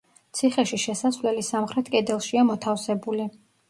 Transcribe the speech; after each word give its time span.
ციხეში 0.37 0.79
შესასვლელი 0.85 1.45
სამხრეთ 1.51 1.95
კედელშია 1.99 2.51
მოთავსებული. 2.53 3.35